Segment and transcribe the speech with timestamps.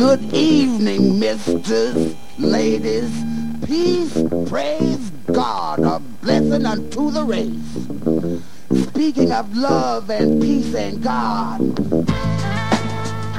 [0.00, 3.12] Good evening, misters, ladies.
[3.66, 8.86] Peace, praise God, a blessing unto the race.
[8.88, 12.09] Speaking of love and peace and God.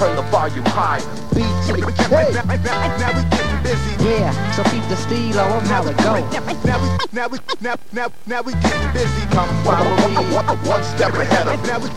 [0.02, 0.98] Turn the volume high.
[1.36, 1.68] Beats.
[2.10, 2.34] Hey.
[2.34, 4.04] Now, now, now we getting busy.
[4.04, 6.18] Yeah, so keep the steal on how it go.
[6.32, 9.28] Now we, now we, now, now, now we getting busy.
[9.30, 10.16] Come follow me.
[10.34, 11.64] One, one step ahead of.
[11.68, 11.90] Now we,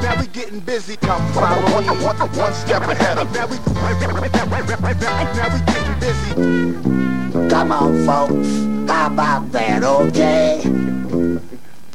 [0.00, 0.96] now we getting busy.
[0.98, 1.88] Come follow me.
[2.04, 3.34] One, one step ahead of.
[3.34, 7.48] Now we, now we getting busy.
[7.50, 8.88] Come on, folks.
[8.88, 10.62] How about that, okay?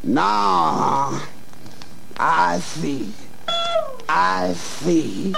[0.04, 1.18] Nah.
[2.18, 3.14] I see.
[4.16, 5.34] I see.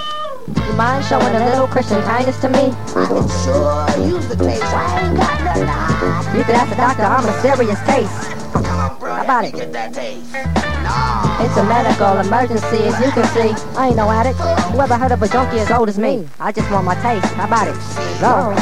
[0.48, 2.60] You mind showing a little Christian kindness to me?
[2.60, 4.64] I can sure use the taste.
[4.66, 6.38] I ain't got nothing to hide.
[6.38, 8.35] You could ask the doctor, I'm a serious case.
[8.64, 9.14] Come on, bro.
[9.14, 9.54] How about it?
[9.54, 9.72] Get.
[9.72, 11.44] Nah.
[11.44, 13.78] It's a medical emergency, as you can see.
[13.78, 14.40] I ain't no addict.
[14.72, 16.28] Whoever heard of a junkie as old as me?
[16.40, 17.26] I just want my taste.
[17.34, 17.76] How about it?
[18.22, 18.54] Go.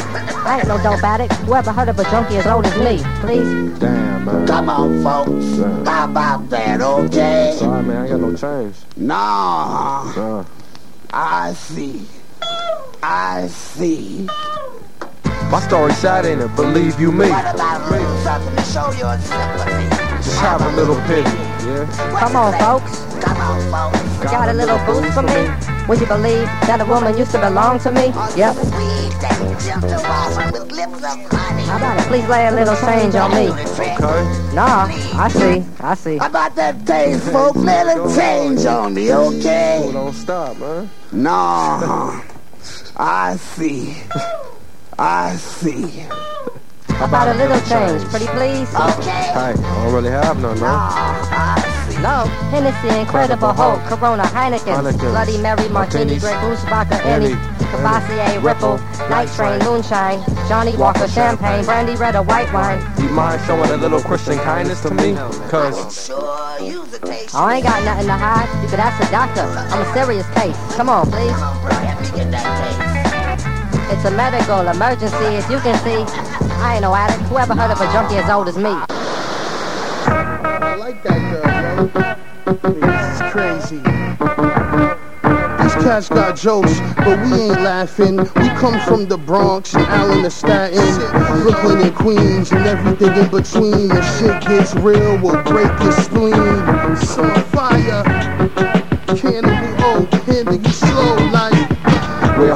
[0.44, 1.32] I ain't no dope addict.
[1.46, 2.98] Whoever heard of a junkie as old as me?
[3.20, 3.78] Please.
[3.78, 4.46] Damn, man.
[4.46, 5.44] Come on, folks.
[5.58, 5.86] Damn.
[5.86, 7.54] How about that, okay?
[7.58, 7.96] Sorry, man.
[7.96, 8.76] I got no change.
[8.96, 10.12] Nah.
[10.14, 10.44] Nah.
[11.12, 12.06] I see.
[13.02, 14.28] I see.
[15.54, 16.56] My story sad, ain't it?
[16.56, 17.30] Believe you me.
[17.30, 19.86] What about a little something to show your sympathy?
[20.18, 21.30] Just have a little pity.
[21.62, 21.86] Yeah.
[22.18, 22.98] Come on, folks.
[23.22, 24.32] Come on, folks.
[24.32, 25.86] Got a little boost for me?
[25.86, 28.06] Would you believe that a woman used to belong to me?
[28.34, 28.56] Yep.
[28.66, 31.04] Sweet and gentle woman with lips.
[31.04, 32.06] How about it?
[32.08, 33.50] Please lay a little change on me.
[33.50, 34.54] Okay.
[34.56, 35.64] Nah, I see.
[35.78, 36.16] I see.
[36.18, 37.58] How about that taste, folks?
[37.58, 39.82] Let it change on me, okay?
[39.84, 40.90] Oh, don't stop, man.
[41.12, 42.22] Nah.
[42.96, 44.02] I see.
[44.98, 46.06] I see.
[46.88, 48.02] How about a little change?
[48.10, 48.70] Pretty please?
[48.74, 49.10] Okay.
[49.34, 50.70] Hey, I don't really have none, man.
[50.70, 52.00] Ah, I see.
[52.00, 57.32] No, Hennessy, Incredible Hulk, Corona, Heineken, Heineken, Bloody Mary, Martini, Martinis, Grey Goose, Vodka, Any,
[57.32, 57.34] Any,
[57.70, 58.78] Courvoisier, Ripple,
[59.10, 62.78] Night Train, Moonshine, Johnny Walker, Champagne, Brandy Red, or White Wine.
[63.02, 65.14] You mind showing a little Christian kindness to me?
[65.50, 67.34] Cause Sure, use the taste.
[67.34, 68.46] I ain't got nothing to hide.
[68.62, 69.42] You could ask the doctor.
[69.74, 70.56] I'm a serious case.
[70.76, 71.32] Come on, please.
[71.32, 71.70] Come on, bro.
[71.70, 72.93] Let me get that taste.
[73.94, 76.04] It's a medical emergency, as you can see.
[76.60, 77.22] I ain't no addict.
[77.28, 78.64] Whoever heard of a junkie as old as me?
[78.64, 81.86] I like that girl.
[82.74, 83.78] This is crazy.
[85.62, 88.16] These cats got jokes, but we ain't laughing.
[88.16, 90.96] We come from the Bronx and Allen to Staten,
[91.42, 93.86] Brooklyn and Queens, and everything in between.
[93.88, 96.34] The shit gets real, we'll break your spleen.
[96.34, 98.23] On fire.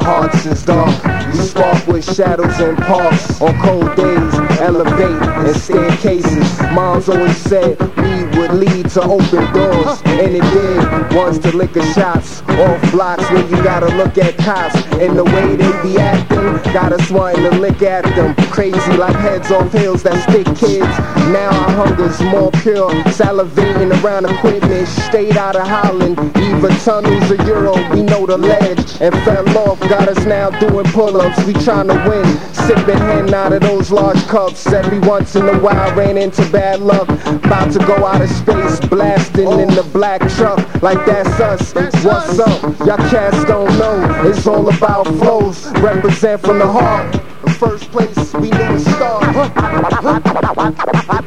[0.09, 0.89] Hearts is dark,
[1.35, 3.39] spark with shadows and parks.
[3.41, 6.59] On cold days, elevate and staircases.
[6.73, 11.15] Moms always said we would lead to open doors, and it did.
[11.15, 14.75] Ones to liquor shops, off blocks where you gotta look at cops.
[14.93, 18.33] And the way they be acting, got us wanting to lick at them.
[18.49, 20.89] Crazy like heads off hills that stick kids.
[21.29, 24.87] Now our hunger's more pure, salivating around equipment.
[24.87, 28.79] Straight out of Holland, even tunnels of Euro, we know the ledge.
[29.01, 31.43] And fell off, got us now doing pull-ups.
[31.45, 34.65] We tryna win, sipping hen out of those large cups.
[34.67, 37.09] Every once in a while, ran into bad luck.
[37.25, 40.59] About to go out of space, blasting in the black truck.
[40.81, 41.73] Like that's us.
[42.03, 42.61] What's up?
[42.79, 44.29] Y'all cats don't know.
[44.29, 45.67] It's all about flows.
[45.79, 47.11] Represent from the heart.
[47.43, 49.23] The first place we knew start.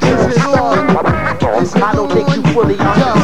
[0.03, 0.79] Is it on?
[1.63, 3.22] Is it I don't think you fully understand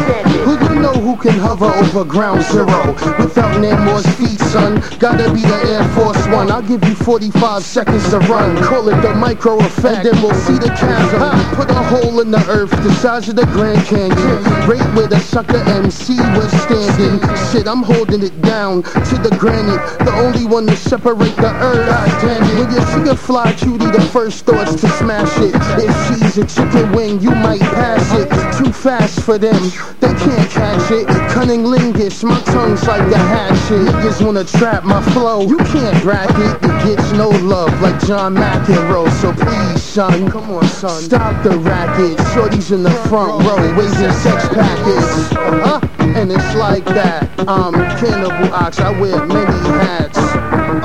[1.20, 4.80] can hover over ground zero without Namor's feet, son?
[4.98, 6.50] Gotta be the Air Force One.
[6.50, 8.62] I'll give you 45 seconds to run.
[8.62, 11.56] Call it the micro effect, then we'll see the chasm.
[11.56, 14.42] Put a hole in the earth the size of the Grand Canyon.
[14.68, 17.18] Right where the sucker MC was standing.
[17.50, 19.82] Shit, I'm holding it down to the granite.
[19.98, 21.86] The only one to separate the earth.
[21.86, 22.58] God damn it.
[22.58, 25.54] When you see a fly cutie, the first thought's to smash it.
[25.82, 28.28] If she's a chicken wing, you might pass it.
[28.58, 29.60] Too fast for them,
[30.00, 31.07] they can't catch it.
[31.30, 33.86] Cunning lingus, my tongue's like a hatchet.
[33.86, 36.56] Niggas wanna trap my flow, you can't bracket.
[36.62, 39.10] It gets no love like John McEnroe.
[39.20, 42.18] So please, son, come on, son, stop the racket.
[42.34, 45.32] Shorty's in the front row, waving sex packets.
[45.32, 45.80] Uh-huh.
[46.00, 47.28] And it's like that.
[47.46, 49.46] I'm Cannibal Ox, I wear many
[49.78, 50.18] hats.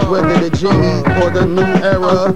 [0.08, 2.36] Whether the Jimmy or the new era,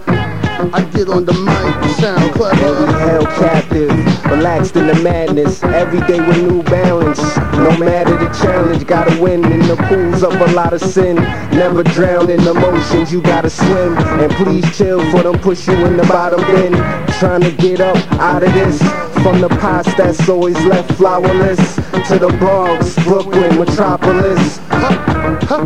[0.74, 2.92] I get on the mic, sound clever.
[2.98, 3.92] held captive,
[4.32, 5.64] relaxed in the madness.
[5.64, 7.37] Every day with new balance.
[7.68, 11.18] No matter the challenge, gotta win in the pools of a lot of sin.
[11.52, 13.98] Never drown in emotions, you gotta swim.
[13.98, 16.72] And please chill for them push you in the bottom bin.
[17.20, 18.80] Trying to get up out of this.
[19.22, 21.76] From the past that's always left flowerless
[22.08, 24.60] to the Bronx, Brooklyn, metropolis.
[24.70, 25.66] Huh?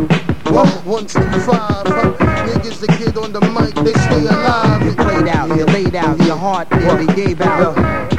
[0.50, 1.86] One, one, two, five.
[1.86, 2.14] Huh?
[2.48, 4.84] Niggas that get on the mic, they stay alive.
[4.84, 8.11] You played out, you laid out, your heart nearly gave out.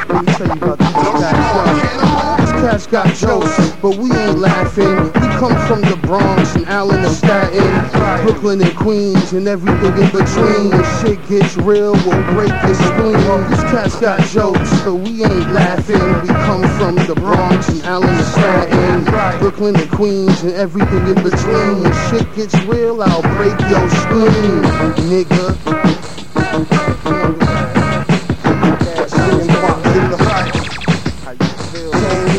[2.86, 5.04] Cats got jokes, but we ain't laughing.
[5.04, 10.10] We come from the Bronx and Allen and Staten, Brooklyn and Queens and everything in
[10.10, 10.70] between.
[10.70, 13.14] When shit gets real, we'll break your spleen.
[13.70, 16.00] Cats got jokes, but we ain't laughing.
[16.22, 21.22] We come from the Bronx and Allen and Staten, Brooklyn and Queens and everything in
[21.22, 21.82] between.
[21.82, 24.62] When shit gets real, I'll break your spleen,
[25.08, 26.83] nigga.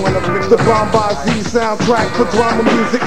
[0.01, 3.01] Wanna fix the Bombazi soundtrack for drama music.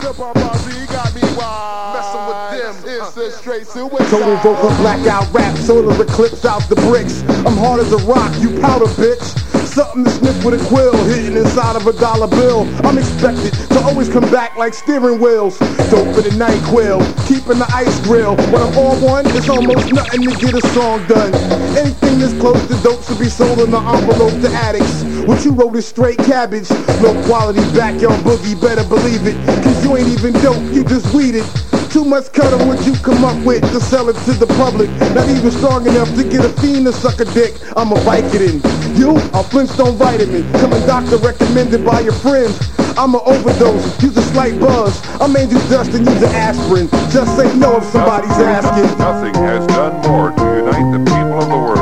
[0.00, 1.96] The Bombazi got me wild.
[1.96, 2.74] Messing with them.
[2.86, 4.08] It's a straight suicide.
[4.08, 7.22] Total vocal blackout rap, solar eclipse out the bricks.
[7.46, 9.40] I'm hard as a rock, you powder bitch.
[9.74, 12.62] Something to sniff with a quill, hitting inside of a dollar bill.
[12.86, 15.58] I'm expected to always come back like steering wheels.
[15.90, 18.36] Dope for the NyQuil, keeping the ice grill.
[18.54, 21.34] When I'm on one, it's almost nothing to get a song done.
[21.76, 25.02] Anything that's close to dope should be sold in the envelope to addicts.
[25.26, 26.70] What you wrote is straight cabbage.
[27.00, 29.34] Low quality backyard boogie, better believe it.
[29.64, 31.46] Cause you ain't even dope, you just weed it.
[31.90, 34.90] Too much cut what you come up with to sell it to the public.
[35.14, 37.54] Not even strong enough to get a fiend to suck a dick.
[37.76, 38.60] I'm a Vicodin.
[38.98, 40.50] You are Flintstone vitamin.
[40.60, 42.58] Coming doctor recommended by your friends.
[42.98, 45.00] I'm an overdose, use a slight buzz.
[45.20, 46.88] I'm angel dust and use an aspirin.
[47.10, 48.98] Just say no if somebody's asking.
[48.98, 51.73] Nothing has done more to unite the people of the world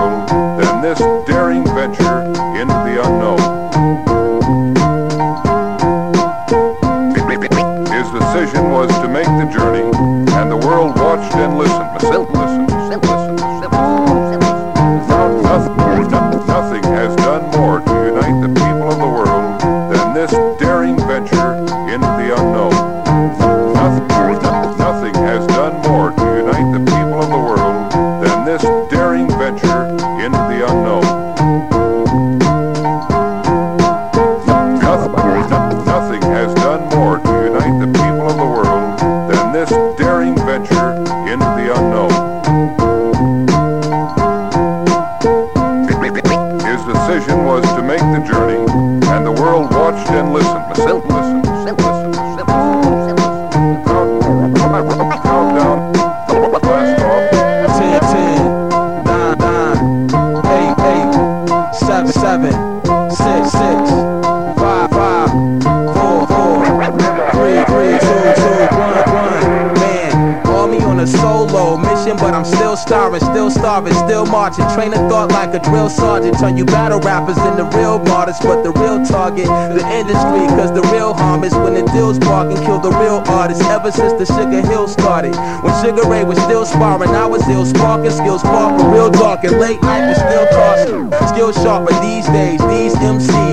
[47.12, 48.71] decision was to make the journey,
[73.52, 74.64] starving, still marching.
[74.75, 76.38] Train of thought like a drill sergeant.
[76.38, 80.49] Turn you battle rappers into real martyrs, but the real target, the industry.
[80.56, 83.64] Cause the real harm is when the deals bark and kill the real artists.
[83.64, 85.34] Ever since the Sugar Hill started.
[85.62, 88.10] When Sugar Ray was still sparring, I was still sparking.
[88.10, 91.12] Skills spark for real dark and late night was still costing.
[91.28, 93.51] Still sharper these days, these MCs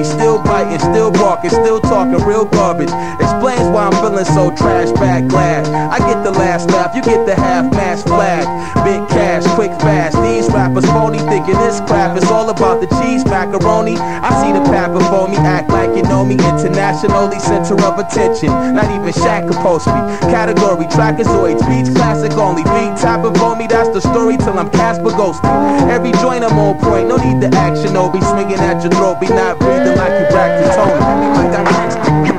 [0.59, 2.91] biting, still barking, still talking real garbage.
[3.19, 5.67] Explains why I'm feeling so trash bag glad.
[5.67, 8.43] I get the last laugh, you get the half mask flag.
[8.83, 10.21] Big cash, quick fast.
[10.21, 13.95] These rappers phony thinking this crap is all about the cheese macaroni.
[13.97, 16.35] I see the path before me, act like you know me.
[16.35, 18.49] Internationally center of attention.
[18.49, 20.01] Not even Shaq can post me.
[20.31, 22.63] Category trackazoids, beats classic only.
[22.63, 25.89] Beat tapping for me, that's the story till I'm Casper ghosting.
[25.89, 27.93] Every joint I'm on point, no need the action.
[27.93, 32.38] No be swinging at your throat, be not breathing like you Braxton Tony.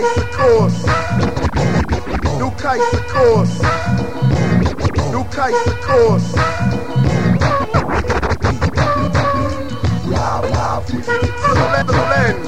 [0.00, 0.86] kites, of course.
[2.38, 3.62] New kites, of course.
[5.12, 6.32] New kites, of course.
[11.52, 12.40] Blend, blend.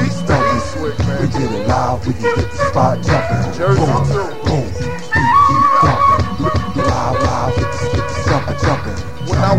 [0.00, 0.76] East.
[0.80, 0.88] We
[1.26, 3.52] get it live, we get the spot jumping.
[3.58, 4.39] Jersey, too.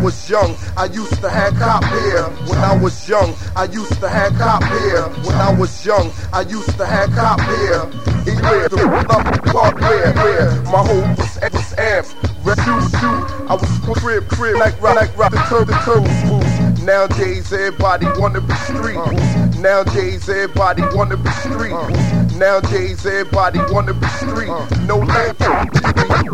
[0.02, 2.24] Was young, I used to have cop hair.
[2.50, 5.04] When I was young, I used to have cop hair.
[5.24, 7.82] When I was young, I used to have cop hair.
[8.26, 10.62] Anywhere, the up, where.
[10.64, 12.16] My whole was, was.
[12.44, 13.22] Red shoot, shoot.
[13.50, 16.84] I was crib, crib, like rock, like rock, the turf, the turf swoosh.
[16.84, 18.98] Nowadays, everybody wanna be street.
[19.60, 21.72] Nowadays, everybody wanna be street.
[22.38, 24.50] Nowadays, everybody wanna be street.
[24.88, 25.36] No lame,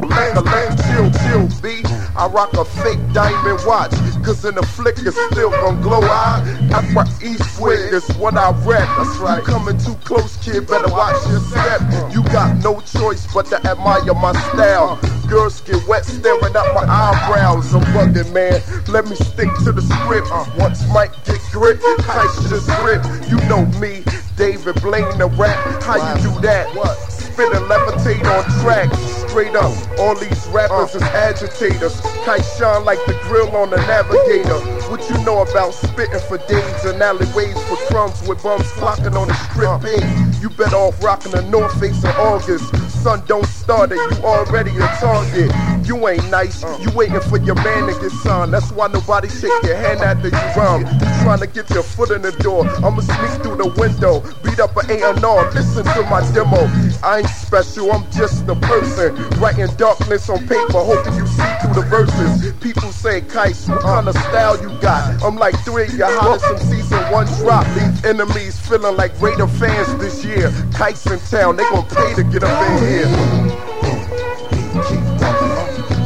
[0.08, 1.77] lame, lame, chill, chill, B.
[2.18, 3.92] I rock a fake diamond watch,
[4.26, 6.02] cause in the flick it's still gon' glow.
[6.02, 6.42] I,
[6.74, 8.90] I rock Eastwick, is what I rap.
[8.98, 9.38] That's right.
[9.38, 11.80] You coming too close, kid, better watch your step.
[12.12, 15.00] You got no choice but to admire my style.
[15.30, 17.72] Girls get wet staring at my eyebrows.
[17.76, 18.64] I'm bugging, man.
[18.88, 20.28] Let me stick to the script.
[20.32, 20.52] Uh-huh.
[20.58, 23.04] Once Mike get grip, Heist just grip.
[23.30, 24.04] You know me,
[24.36, 25.84] David Blaine the rap.
[25.84, 26.74] How you do that?
[26.76, 26.98] What?
[27.12, 28.90] Spit and levitate on track.
[29.28, 31.06] Straight up, all these rappers is uh.
[31.06, 32.00] agitators.
[32.26, 34.58] Kite shine like the grill on the navigator.
[34.90, 39.28] What you know about spitting for days and alleyways for crumbs with bums flocking on
[39.28, 39.80] the strip uh.
[39.80, 40.38] page?
[40.42, 42.74] You better off rocking the North Face in August.
[43.04, 45.52] Sun don't start it, you already a target.
[45.86, 46.78] You ain't nice, uh.
[46.82, 48.54] you waiting for your man to get signed.
[48.54, 50.82] That's why nobody shake your hand after you rhyme.
[50.82, 52.66] You trying to get your foot in the door.
[52.78, 56.66] I'ma sneak through the window, beat up an A&R, listen to my demo.
[57.04, 59.16] I ain't special, I'm just a person.
[59.39, 62.54] Writing darkness on paper, hoping you see through the verses.
[62.60, 65.22] People say, Kais, what kind of style you got?
[65.24, 67.68] I'm like three, your hottest from season one drop.
[67.75, 70.51] Leave enemies feeling like Raider fans this year.
[70.74, 73.08] Kais in town, they gon' pay to get up in here.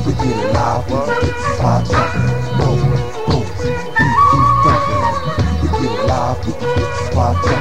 [0.05, 0.85] We get it live,
[1.55, 2.57] spot jumping.
[2.57, 2.79] Boom,
[3.27, 3.45] boom.
[5.61, 7.60] We get it live, we can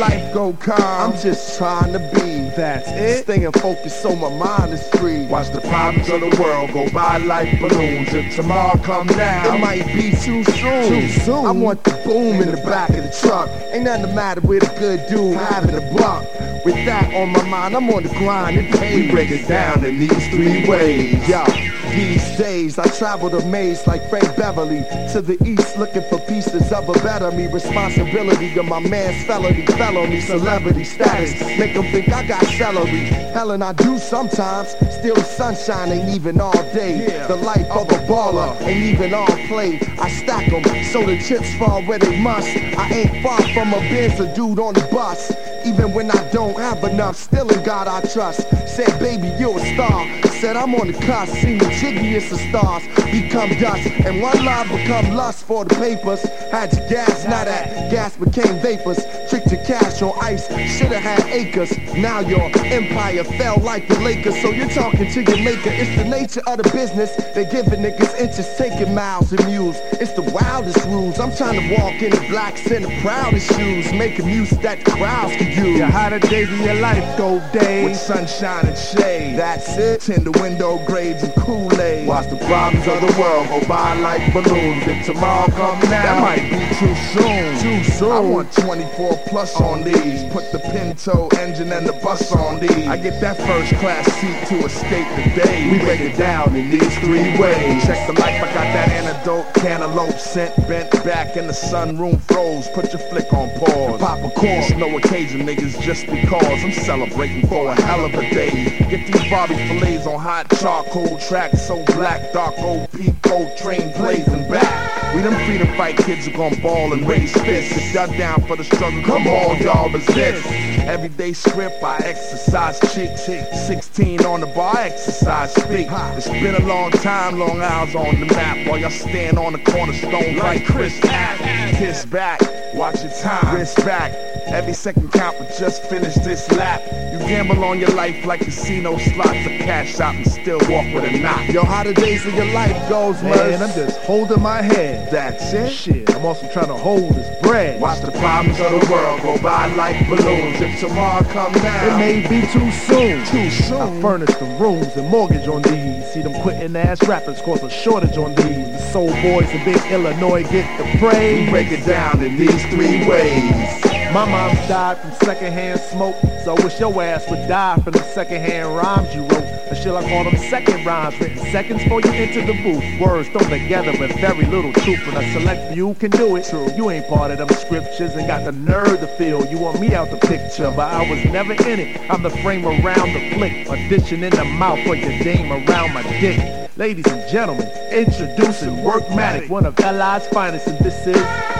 [0.00, 1.12] life go calm.
[1.12, 2.48] I'm just trying to be.
[2.56, 3.24] That's it.
[3.24, 5.26] Staying focused so my mind is free.
[5.26, 8.12] Watch the problems of the world go by like balloons.
[8.12, 10.88] If tomorrow come down, it might be too soon.
[10.88, 11.46] Too soon.
[11.46, 13.48] I want the boom in the back of the truck.
[13.72, 16.24] Ain't nothing the matter with a good dude having a buck.
[16.64, 18.56] With that on my mind, I'm on the grind.
[18.56, 19.06] It pays.
[19.06, 21.28] We break it down in these three ways.
[21.28, 21.44] Yo.
[21.90, 24.84] These days I travel the maze like Frank Beverly.
[25.12, 27.48] To the east looking for pieces of a better me.
[27.48, 31.40] Responsibility of my man's felony Felony celebrity status.
[31.58, 33.06] Make them think I got celery.
[33.34, 34.70] Hell and I do sometimes.
[34.98, 37.24] Still the sunshine ain't even all day.
[37.26, 39.80] The life of a baller ain't even all play.
[39.98, 42.46] I stack them so the chips fall where they must.
[42.46, 45.32] I ain't far from a Benz, a dude on the bus.
[45.66, 48.48] Even when I don't have enough, still in God I trust.
[48.68, 50.29] Said, baby, you're a star.
[50.40, 51.34] Said, I'm on the cusp.
[51.34, 52.82] Seen the jiggiest of stars
[53.12, 53.86] become dust.
[54.06, 56.22] And one love become lust for the papers.
[56.50, 59.04] Had your gas, now that gas became vapors.
[59.30, 61.70] Tricked to cash on ice, should've had acres.
[61.94, 64.34] Now your empire fell like the Lakers.
[64.42, 65.70] So you're talking to your maker.
[65.70, 67.14] It's the nature of the business.
[67.32, 69.76] They giving niggas inches, taking miles and mules.
[70.00, 71.20] It's the wildest rules.
[71.20, 73.92] I'm trying to walk in the blacks in the proudest shoes.
[73.92, 75.78] Making music that the crowds can use.
[75.78, 77.84] Your hotter days of your life, dope days.
[77.84, 79.38] With sunshine and shade.
[79.38, 80.00] That's it.
[80.00, 82.08] Tender window grades and Kool-Aid.
[82.08, 84.82] Watch the problems of the world go by like balloons.
[84.88, 87.58] If tomorrow come now, That might be too soon.
[87.60, 88.10] Too soon.
[88.10, 90.24] I want 24 plus on these.
[90.32, 92.86] Put the Pinto engine and the bus on these.
[92.86, 95.70] I get that first class seat to escape the day.
[95.70, 97.84] We break it down in these three ways.
[97.84, 99.52] Check the life, I got that antidote.
[99.54, 102.68] Cantaloupe scent bent back in the sunroom froze.
[102.74, 104.00] Put your flick on pause.
[104.00, 104.30] Pop a.
[104.42, 108.78] It's no occasion, niggas, just because I'm celebrating for a hell of a day.
[108.90, 114.48] Get these Bobby fillets on hot charcoal tracks, so black, dark old Pico train blazing
[114.50, 114.89] back.
[115.14, 117.76] We them freedom fight kids who gon' ball and raise fists.
[117.76, 120.46] If y'all down for the struggle, come on, y'all resist.
[120.86, 123.16] Everyday script, I exercise chick.
[123.16, 125.88] 16 on the bar, exercise speak.
[125.90, 128.66] It's been a long time, long hours on the map.
[128.68, 131.38] While y'all stand on the cornerstone like Chris App.
[131.76, 132.40] Kiss back,
[132.74, 134.12] watch your time, wrist back.
[134.52, 136.82] Every second count, but just finish this lap.
[137.12, 141.04] You gamble on your life like casino slots, a cash out and still walk with
[141.04, 141.48] a knot.
[141.50, 143.62] Yo, how the days of your life goes, man?
[143.62, 145.10] I'm just holding my head.
[145.12, 145.70] That's it.
[145.70, 147.80] Shit, I'm also trying to hold this bread.
[147.80, 150.60] Watch the problems of the world go by like balloons.
[150.60, 153.24] If tomorrow come down, It may be too soon.
[153.26, 153.80] Too soon.
[153.80, 156.10] I furnish the rooms and mortgage on these.
[156.12, 158.66] See them quitting ass rappers cause a shortage on these.
[158.66, 161.46] The soul boys in big Illinois get the praise.
[161.46, 163.89] we break it down in these three ways.
[164.12, 168.02] My mom died from secondhand smoke, so I wish your ass would die from the
[168.02, 169.44] secondhand rhymes you wrote.
[169.70, 173.00] Or shall I call them second rhymes written seconds before you enter the booth?
[173.00, 176.44] Words thrown together with very little truth, and a select few can do it.
[176.44, 176.68] True.
[176.74, 179.94] You ain't part of them scriptures and got the nerve to feel you want me
[179.94, 182.10] out the picture, but I was never in it.
[182.10, 186.02] I'm the frame around the flick, audition in the mouth for your dame around my
[186.02, 186.68] dick.
[186.76, 191.59] Ladies and gentlemen, introducing Workmatic, one of LI's finest, and this is is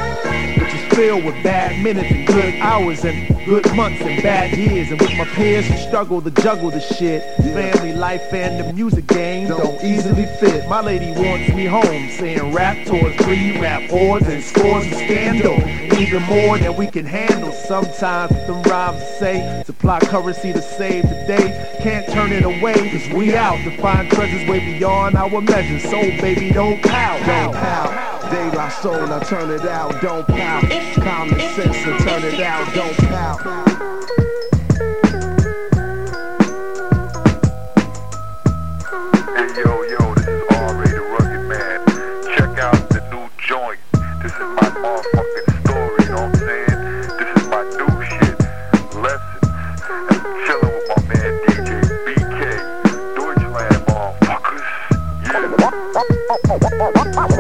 [0.91, 4.91] filled with bad minutes and good hours and good months and bad years.
[4.91, 7.23] And with my peers who struggle to juggle the shit,
[7.55, 10.69] family life and the music game don't easily fit.
[10.69, 15.59] My lady wants me home, saying rap tours, three rap whores and scores of scandal.
[16.01, 17.53] Even more than we can handle.
[17.53, 21.77] Sometimes with them rhymes say, supply currency to save the day.
[21.83, 25.83] Can't turn it away, cause we out to find treasures way beyond our measures.
[25.83, 28.10] So baby, don't don't pout.
[28.31, 30.63] De La Soul, I turn it out, don't pout.
[31.03, 33.70] Common sense, I turn it out, don't pout.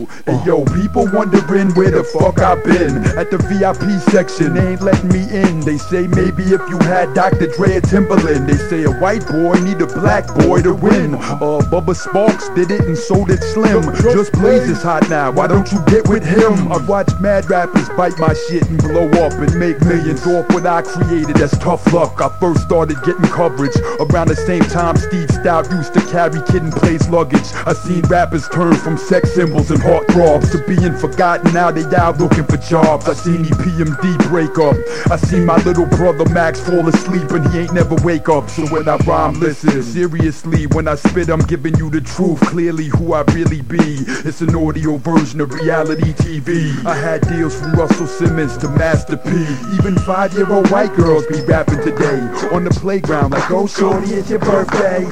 [0.00, 3.04] Hey, yo, people wondering where the fuck I've been.
[3.18, 5.60] At the VIP section, they ain't letting me in.
[5.60, 7.46] They say maybe if you had Dr.
[7.46, 8.46] Dre or Timbaland.
[8.46, 11.14] They say a white boy need a black boy to win.
[11.14, 13.82] Uh, Bubba Sparxxx did it and so did Slim.
[14.12, 16.72] Just Blaze is hot now, why don't you get with him?
[16.72, 20.66] I've watched mad rappers bite my shit and blow up and make millions off what
[20.66, 21.36] I created.
[21.36, 22.20] That's tough luck.
[22.20, 26.62] I first started getting coverage around the same time Steve Stoute used to carry Kid
[26.62, 27.48] 'n Play's luggage.
[27.66, 31.52] I seen rappers turn from sex symbols and heartthrobs to being forgotten.
[31.52, 33.08] Now they out looking for jobs.
[33.08, 34.76] I seen EPMD break up.
[35.10, 38.48] I seen my little brother Max fall asleep and he ain't never wake up.
[38.48, 40.66] So when I rhyme, listen seriously.
[40.68, 42.40] When I spit, I'm giving you the truth.
[42.40, 44.04] Clearly, who I really be.
[44.24, 46.84] It's an audio version of reality TV.
[46.86, 49.30] I had deals from Russell Simmons to Master P.
[49.74, 52.20] Even five-year-old white girls be rapping today
[52.52, 55.06] on the playground like, "Oh, shorty, it's your birthday."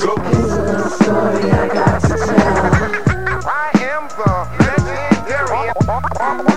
[1.93, 2.97] I
[6.21, 6.51] at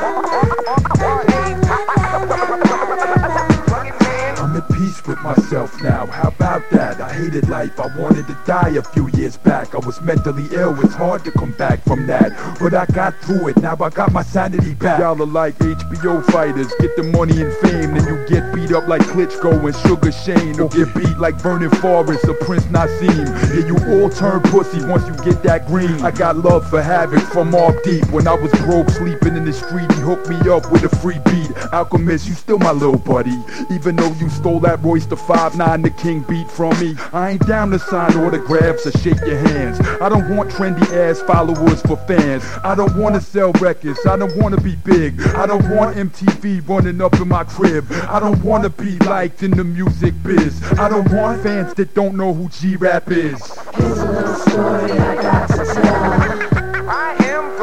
[4.93, 6.05] peace with myself now.
[6.05, 7.01] How about that?
[7.01, 7.79] I hated life.
[7.79, 9.73] I wanted to die a few years back.
[9.75, 10.79] I was mentally ill.
[10.83, 12.31] It's hard to come back from that.
[12.59, 13.57] But I got through it.
[13.57, 14.99] Now I got my sanity back.
[14.99, 16.71] Y'all are like HBO fighters.
[16.79, 17.93] Get the money and fame.
[17.93, 20.59] Then you get beat up like Klitschko and Sugar Shane.
[20.59, 23.27] Or get beat like Vernon Forrest or Prince Naseem.
[23.53, 26.01] Yeah, you all turn pussy once you get that green.
[26.01, 28.09] I got love for Havoc from Mobb Deep.
[28.11, 31.19] When I was broke, sleeping in the street, he hooked me up with a free
[31.25, 31.51] beat.
[31.71, 33.37] Alchemist, you still my little buddy.
[33.71, 36.95] Even though you stole that Royce da 5'9", the King beat from me.
[37.13, 39.79] I ain't down to sign autographs or shake your hands.
[40.01, 42.43] I don't want trendy ass followers for fans.
[42.63, 43.99] I don't wanna sell records.
[44.05, 45.21] I don't wanna be big.
[45.35, 47.85] I don't want MTV running up in my crib.
[48.09, 50.61] I don't wanna be liked in the music biz.
[50.77, 53.41] I don't want fans that don't know who G-Rap is.
[56.85, 57.62] I am the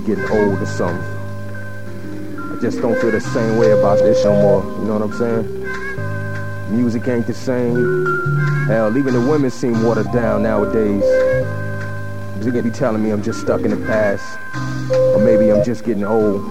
[0.00, 1.02] be getting old or something.
[2.52, 4.62] I just don't feel the same way about this no more.
[4.78, 6.76] You know what I'm saying?
[6.76, 7.76] Music ain't the same.
[8.66, 11.02] Hell, even the women seem watered down nowadays.
[12.44, 14.38] They gonna be telling me I'm just stuck in the past.
[15.14, 16.44] Or maybe I'm just getting old.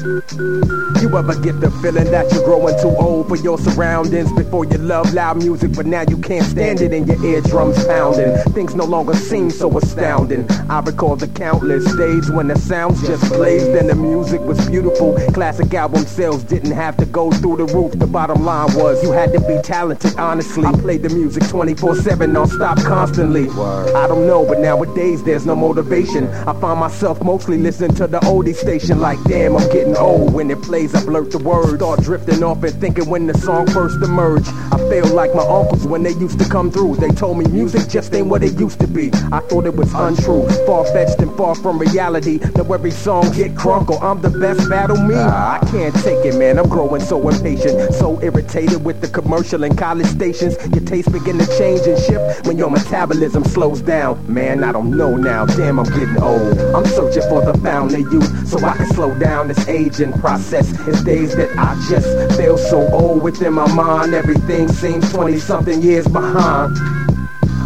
[0.00, 4.78] You ever get the feeling that you're growing too old for your surroundings before you
[4.78, 8.34] love loud music, but now you can't stand it and your eardrums pounding.
[8.54, 10.50] Things no longer seem so astounding.
[10.70, 15.18] I recall the countless days when the sounds just blazed and the music was beautiful.
[15.32, 17.92] Classic album sales didn't have to go through the roof.
[17.92, 20.64] The bottom line was you had to be talented, honestly.
[20.64, 23.50] I played the music 24-7, non-stop, constantly.
[23.50, 26.26] I don't know, but nowadays there's no motivation.
[26.28, 30.32] I find myself mostly listening to the oldie station like, damn, I'm getting old.
[30.32, 31.74] When it plays, I blurt the words.
[31.74, 34.48] Start drifting off and thinking when the song first emerged.
[34.72, 36.96] I feel like my uncles when they used to come through.
[36.96, 39.10] They told me music just ain't what it used to be.
[39.32, 42.38] I thought it was untrue, far-fetched and far from reality.
[42.56, 45.14] Now every song get crunk I'm the best battle me.
[45.14, 46.58] I can't take it, man.
[46.58, 50.56] I'm growing so impatient, so irritated with the commercial and college stations.
[50.72, 54.20] Your taste begin to change and shift when your metabolism slows down.
[54.32, 55.46] Man, I don't know now.
[55.46, 56.58] Damn, I'm getting old.
[56.58, 60.70] I'm searching for the fountain of youth so I can slow down this aging process.
[60.86, 64.14] It's days that I just feel so old within my mind.
[64.14, 66.76] Everything seems 20 something years behind.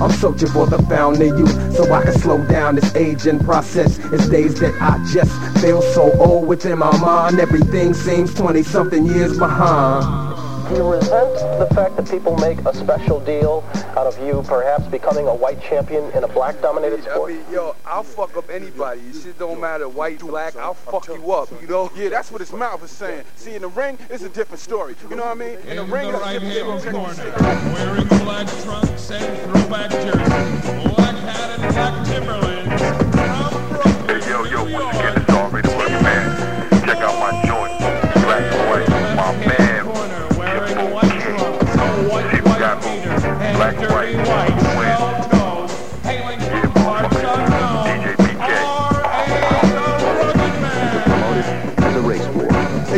[0.01, 3.99] I'm searching for the of youth so I can slow down this aging process.
[4.13, 7.41] It's days that I just feel so old within my mind.
[7.41, 10.34] Everything seems 20 something years behind.
[10.69, 13.63] Do you resent the fact that people make a special deal
[13.97, 17.33] out of you perhaps becoming a white champion in a black-dominated sport?
[17.33, 19.01] I mean, yo, I'll fuck up anybody.
[19.03, 21.91] It shit don't matter, white, black, I'll fuck you up, you know?
[21.95, 23.25] Yeah, that's what his mouth is saying.
[23.37, 24.97] See, in the ring, it's a different story.
[25.11, 25.59] You know what I mean?
[25.69, 27.31] In the ring, the it's a right different hand story.
[27.31, 34.31] corner, wearing black trunks and throwback jersey, black hat and black Timberlands, from Brooklyn, Hey,
[34.31, 35.24] yo, yo, once again,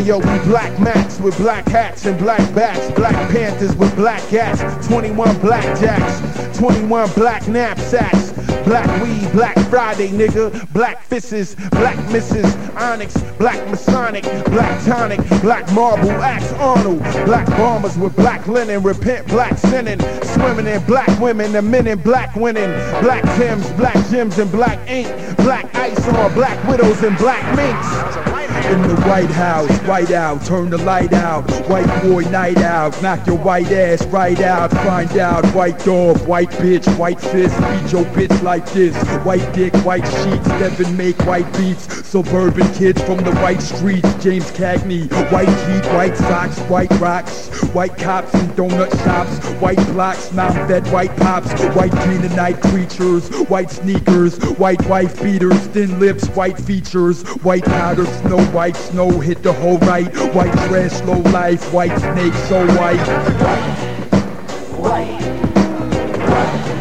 [0.07, 4.87] yo, we black Max with black hats and black bats, Black Panthers with black hats,
[4.87, 8.31] 21 black jacks, 21 black knapsacks,
[8.65, 15.71] black weed, black Friday nigga, black fisses, black misses, onyx, black masonic, black tonic, black
[15.73, 21.51] marble, axe Arnold, black bombers with black linen, repent black sinning, swimming in black women,
[21.51, 22.71] the men in black winning,
[23.03, 28.27] black Tims, black gems and black ink, black ice on black widows and black minks.
[28.67, 31.49] In the White House, white out, turn the light out.
[31.69, 34.73] White boy night out, knock your white ass right out.
[34.73, 38.97] Find out, white dog, white bitch, white fist, beat your bitch like this.
[39.25, 41.87] White dick, white sheets, Devin make white beats.
[42.09, 45.11] Suburban kids from the white streets, James Cagney.
[45.31, 47.49] White heat, white socks, white rocks.
[47.73, 51.53] White cops and donut shops, white blocks, non-fed white pops.
[51.77, 51.93] White
[52.37, 57.23] night creatures, white sneakers, white wife beaters, thin lips, white features.
[57.43, 60.07] White powder, snow white snow hit the whole right.
[60.35, 63.07] White trash, slow life, white snake, so white.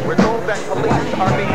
[0.08, 1.55] We're told that police are being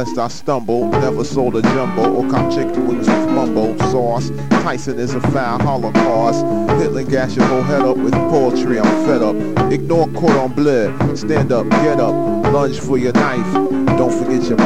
[0.00, 0.88] lest I stumble.
[0.88, 4.30] Never sold a jumbo or cop chicken wings with mumbo sauce.
[4.62, 6.42] Tyson is a foul holocaust.
[6.80, 8.78] Hitler gas your whole head up with poetry.
[8.80, 9.36] I'm fed up.
[9.70, 11.16] Ignore cordon bleu.
[11.16, 12.14] Stand up, get up,
[12.50, 13.52] lunge for your knife.
[13.98, 14.56] Don't forget your.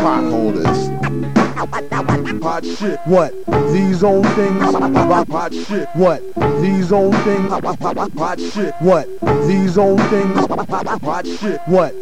[2.41, 3.01] Pot shit.
[3.07, 3.33] What?
[3.73, 5.89] These old things pot shit.
[5.95, 6.23] What?
[6.65, 8.75] These old things pot shit.
[8.79, 9.07] What?
[9.47, 11.61] These old things pot shit.
[11.67, 11.93] What?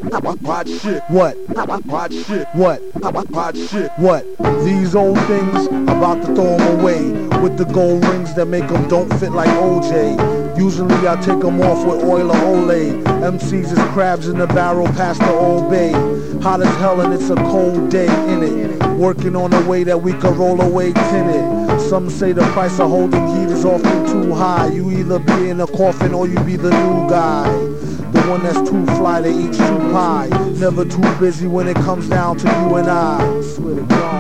[0.45, 1.03] Pot shit.
[1.09, 1.37] What?
[1.89, 2.47] Pot shit.
[2.53, 2.81] What?
[3.33, 3.91] Pot shit.
[3.97, 4.25] What?
[4.65, 8.87] These old things about to throw 'em away with the gold rings that make 'em
[8.87, 10.42] don't fit like OJ.
[10.57, 13.03] Usually I take 'em off with oil or Olay.
[13.23, 15.93] MCs is crabs in the barrel past the old bay.
[16.43, 18.99] Hot as hell and it's a cold day in it.
[18.99, 21.81] Working on a way that we can roll away tinted.
[21.89, 24.67] Some say the price of holding heat is often too high.
[24.67, 27.72] You either be in a coffin or you be the new guy.
[28.29, 30.29] One that's too fly to eat true pie.
[30.59, 33.23] Never too busy when it comes down to you and I.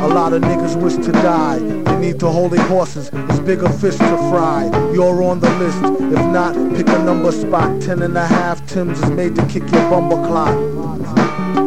[0.05, 1.59] A lot of niggas wish to die.
[1.59, 3.11] They need to hold their horses.
[3.13, 4.65] It's bigger fish to fry.
[4.93, 5.79] You're on the list.
[5.79, 7.81] If not, pick a number spot.
[7.81, 11.62] Ten and a half Tims is made to kick your bumper clock.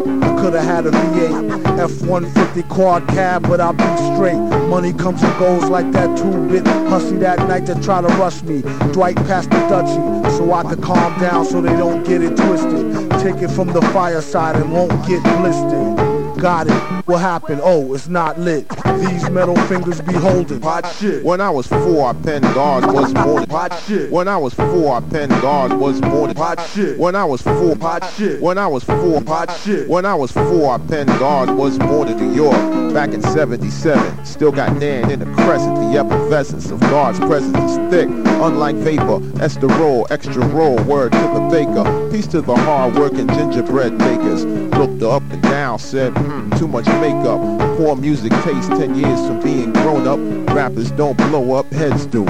[0.46, 4.38] I could've had a V8, F-150 quad cab, but I'll be straight.
[4.70, 8.62] Money comes and goes like that two-bit hussy that night that try to rush me.
[8.92, 13.10] Dwight passed the Dutchie, so I could calm down so they don't get it twisted.
[13.22, 16.15] Take it from the fireside and won't get blistered.
[16.38, 16.74] Got it.
[17.08, 17.62] What happened?
[17.64, 18.68] Oh, it's not lit.
[19.00, 20.62] These metal fingers be holding.
[20.62, 21.24] Hot shit.
[21.24, 23.50] When I was four, I penned God was morning.
[23.50, 24.12] Hot shit.
[24.12, 26.36] When I was four, I penned God was morning.
[26.36, 27.00] Hot shit.
[27.00, 28.42] When I was four, Hot shit.
[28.42, 29.88] When I was four, Hot shit.
[29.88, 34.26] When I was four, I penned God was born in New York back in 77.
[34.26, 35.76] Still got Dan in the crescent.
[35.76, 38.08] The effervescence of God's presence is thick.
[38.10, 42.10] Unlike vapor, Esther roll, extra roll, word to the baker.
[42.12, 44.46] Peace to the hard-working gingerbread bakers.
[44.46, 46.14] Looked up and down, said,
[46.58, 47.40] too much makeup.
[47.78, 50.56] Poor music taste, 10 years from being grown up.
[50.56, 52.26] Rappers don't blow up, heads do.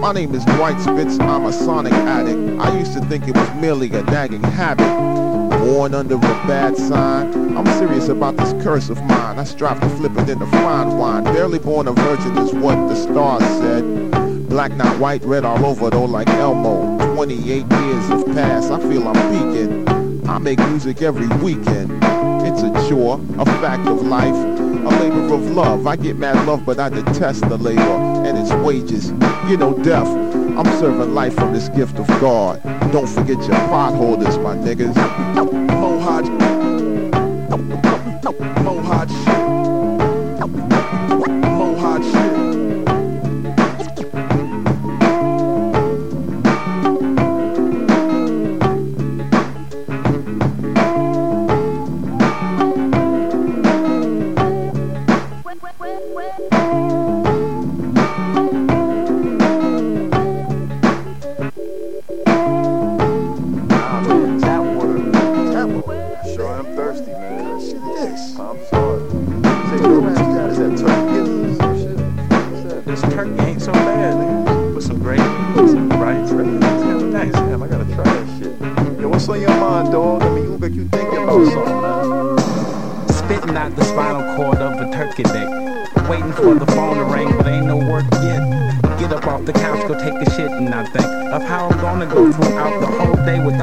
[0.00, 2.60] My name is Dwight Spitz, I'm a sonic addict.
[2.60, 4.86] I used to think it was merely a nagging habit.
[5.66, 7.56] Born under a bad sign.
[7.56, 9.38] I'm serious about this curse of mine.
[9.38, 11.24] I strive to flip it into fine wine.
[11.24, 14.48] Barely born a virgin is what the stars said.
[14.48, 16.96] Black not white, red all over though like Elmo.
[17.14, 20.28] 28 years have passed, I feel I'm peaking.
[20.28, 21.90] I make music every weekend.
[22.58, 25.86] It's a chore, a fact of life, a labor of love.
[25.86, 29.10] I get mad love, but I detest the labor and its wages.
[29.46, 30.08] You know, death.
[30.08, 32.62] I'm serving life from this gift of God.
[32.92, 34.96] Don't forget your potholders, my niggas.
[38.64, 39.25] Mo hot.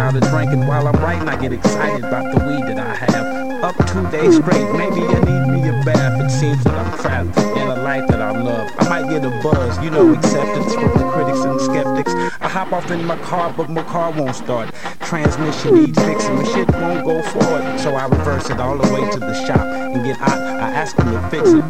[0.03, 3.63] Day without a while I'm writing, I get excited about the weed that I have.
[3.63, 6.21] Up two days straight, maybe I need a bath.
[6.21, 8.69] It seems that I'm trapped in a life that I love.
[8.79, 12.13] I might get a buzz, you know, acceptance from the critics and skeptics.
[12.41, 14.73] I hop off in my car, but my car won't start.
[15.01, 17.79] Transmission needs fixing, my shit won't go forward.
[17.79, 20.39] So I reverse it all the way to the shop and get out.
[20.39, 21.63] I ask them to fix it.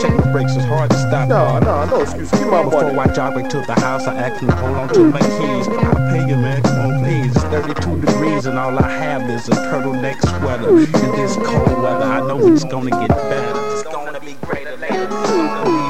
[0.00, 1.28] Check my brakes, it's hard to stop.
[1.28, 2.30] No, no, no excuse.
[2.30, 2.98] Give my Before money.
[2.98, 5.68] I jog back to the house, I ask them to hold on to my keys.
[5.68, 6.62] I'll pay you, man.
[6.62, 7.34] Come on, please.
[7.34, 10.70] It's 32 degrees, and all I have is a turtleneck sweater.
[10.70, 15.89] In this cold weather, I know it's gonna get It's gonna be greater later.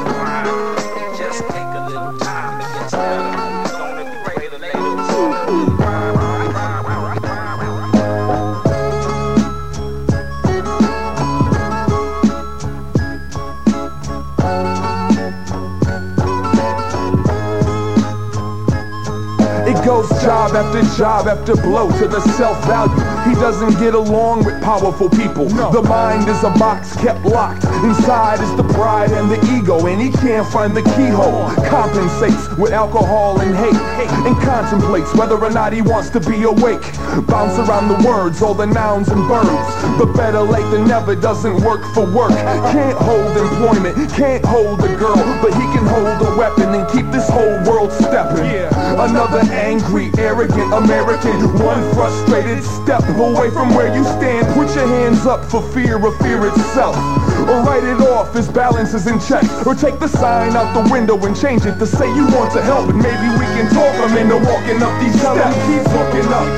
[20.30, 22.94] Job after job after blow to the self-value.
[23.28, 25.46] He doesn't get along with powerful people.
[25.46, 27.69] The mind is a box kept locked.
[27.82, 31.48] Inside is the pride and the ego, and he can't find the keyhole.
[31.66, 33.74] Compensates with alcohol and hate,
[34.26, 36.82] and contemplates whether or not he wants to be awake.
[37.26, 39.72] Bounce around the words, all the nouns and verbs.
[39.98, 42.32] But better late than never doesn't work for work.
[42.72, 47.10] Can't hold employment, can't hold a girl, but he can hold a weapon and keep
[47.10, 48.44] this whole world stepping.
[49.00, 54.46] Another angry, arrogant American, one frustrated step away from where you stand.
[54.52, 56.96] Put your hands up for fear of fear itself.
[57.70, 59.44] Write it off as balance is in check.
[59.66, 62.62] Or take the sign out the window and change it to say you want to
[62.62, 62.90] help.
[62.90, 65.54] And maybe we can talk them into walking up these steps.
[65.70, 66.48] Keep looking up.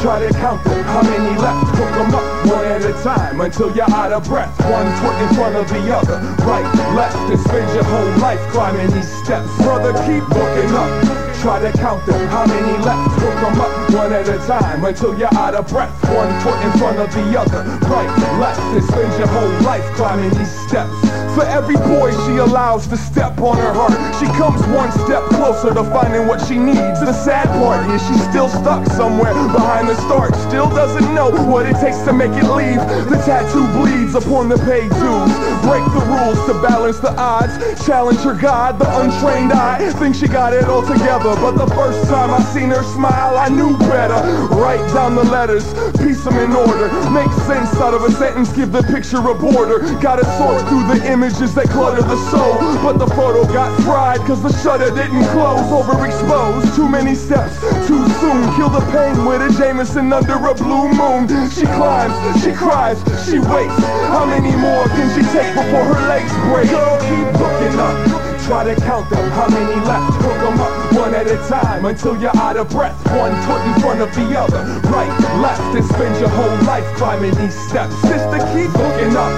[0.00, 0.82] Try to count them.
[0.84, 1.76] How many left?
[1.76, 4.52] Hook them up one at a time until you're out of breath.
[4.64, 6.18] One foot in front of the other.
[6.44, 9.48] Right, left, and spend your whole life climbing these steps.
[9.58, 11.21] Brother, keep looking up.
[11.42, 13.18] Try to count them, how many left?
[13.18, 15.90] Hook them up one at a time until you're out of breath.
[16.06, 18.06] One foot in front of the other, right,
[18.38, 20.94] left, and spend your whole life climbing these steps.
[21.34, 25.74] For every boy she allows to step on her heart, she comes one step closer
[25.74, 27.00] to finding what she needs.
[27.00, 31.66] The sad part is she's still stuck somewhere behind the start, still doesn't know what
[31.66, 32.78] it takes to make it leave.
[33.10, 35.34] The tattoo bleeds upon the paid dues.
[35.66, 37.58] Break the rules to balance the odds.
[37.84, 39.90] Challenge her God, the untrained eye.
[39.98, 43.48] Think she got it all together, but the first time I seen her smile, I
[43.48, 44.20] knew better.
[44.54, 45.64] Write down the letters,
[45.98, 46.88] piece them in order.
[47.10, 49.80] Make sense out of a sentence, give the picture a border.
[50.00, 52.58] Gotta sort through the images that clutter the soul.
[52.82, 55.62] But the photo got fried, cause the shutter didn't close.
[55.70, 58.42] Overexposed, too many steps, too soon.
[58.56, 61.28] Kill the pain with a Jameson under a blue moon.
[61.50, 63.78] She climbs, she cries, she waits.
[64.10, 66.68] How many more can she take before her legs break?
[66.70, 68.22] Girl, keep looking up.
[68.42, 70.14] Try to count them, how many left?
[70.20, 72.94] Hook them up one at a time until you're out of breath.
[73.10, 75.10] One foot in front of the other, right,
[75.42, 77.94] left, and spend your whole life climbing these steps.
[78.02, 79.32] Sister, keep looking up.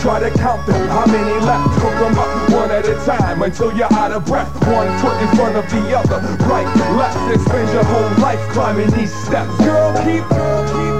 [0.00, 1.68] Try to count them, how many left?
[1.82, 4.50] Hook them up one at a time until you're out of breath.
[4.66, 8.90] One foot in front of the other, right, left, and spend your whole life climbing
[8.92, 9.54] these steps.
[9.58, 10.99] Girl, keep, girl, keep.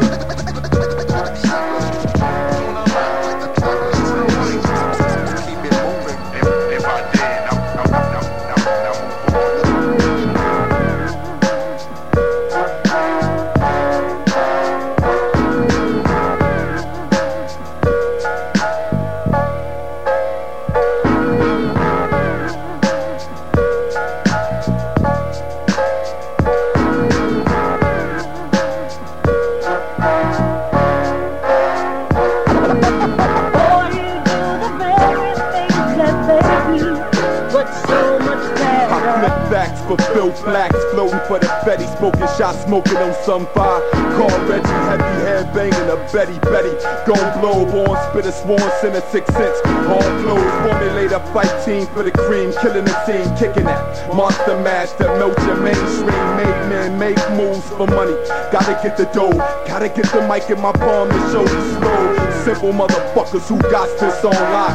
[41.30, 43.80] For the Betty, smoking shots, smoking on some fire.
[44.18, 46.74] Call Reggie, heavy head banging a Betty Betty.
[47.06, 49.60] Gon' blow, born, spit a sworn, send a six cents.
[49.86, 54.12] All flows, formulate a fight team for the cream, killing the team, kicking that.
[54.12, 56.26] Monster mash that melt your mainstream.
[56.34, 58.16] Make men make moves for money.
[58.50, 59.38] Gotta get the dough,
[59.70, 62.19] gotta get the mic in my palm to show the slow.
[62.44, 64.70] Simple motherfuckers who got this on lock.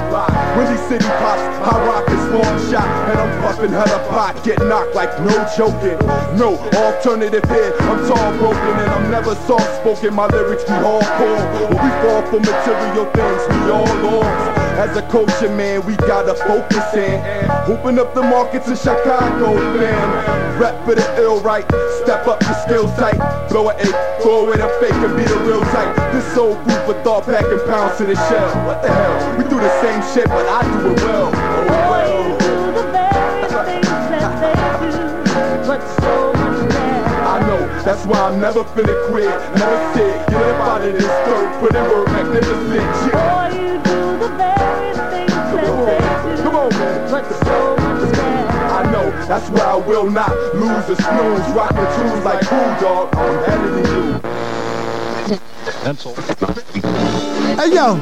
[0.88, 5.34] City pops, high rock long shot, and I'm puffing hella pot, get knocked like no
[5.58, 5.98] joking.
[6.38, 10.14] No alternative here, I'm tall broken and I'm never soft spoken.
[10.14, 11.42] My lyrics be hardcore.
[11.54, 14.60] When we fall for material things, we all lost.
[14.76, 17.24] As a culture man, we gotta focus in.
[17.72, 20.60] Open up the markets in Chicago, fam.
[20.60, 21.66] Rep for the ill right,
[22.04, 23.18] step up your skills tight.
[23.50, 25.96] Blow an eight, throw away the fake and be the real type.
[26.14, 27.26] This old food of thought
[27.56, 28.66] packing pounds to the shell.
[28.66, 29.38] What the hell?
[29.38, 31.32] We do the same shit, but I do it well.
[31.34, 32.06] Oh well.
[37.28, 39.26] I know, that's why I'm never finna quit,
[39.58, 43.14] never sit, get up out of this dirt, put in work, magnificent shit.
[43.14, 46.44] Boy, you do the very things that they do.
[46.44, 47.12] Come on, man.
[47.12, 48.18] But so much
[48.72, 53.46] I know, that's why I will not lose a snooze, rockin' tunes like Bulldog, I'm
[53.46, 54.20] better than you.
[55.84, 56.16] Pencil.
[57.56, 57.96] Hey yo.